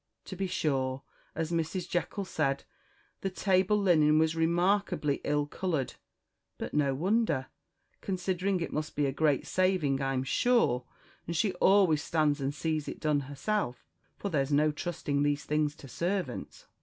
[0.25, 1.03] To be sure,
[1.35, 2.63] as Mrs Jekyll said,
[3.19, 5.93] the table linen was remarkably ill coloured
[6.57, 7.49] but no wonder,
[8.01, 10.85] considering it must be a great saving, I'm sure
[11.27, 13.85] and she always stands and sees it done herself,
[14.17, 16.65] for there's no trusting these things to servants.